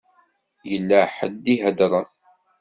[0.69, 2.07] Yella ḥedd i iheddṛen.